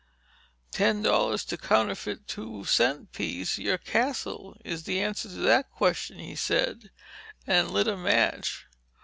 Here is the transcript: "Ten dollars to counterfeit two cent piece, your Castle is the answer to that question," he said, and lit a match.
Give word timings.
"Ten 0.71 1.03
dollars 1.03 1.45
to 1.45 1.57
counterfeit 1.57 2.25
two 2.25 2.65
cent 2.65 3.11
piece, 3.11 3.59
your 3.59 3.77
Castle 3.77 4.57
is 4.65 4.85
the 4.85 4.99
answer 4.99 5.29
to 5.29 5.35
that 5.35 5.69
question," 5.69 6.17
he 6.17 6.35
said, 6.35 6.89
and 7.45 7.69
lit 7.69 7.87
a 7.87 7.95
match. 7.95 8.65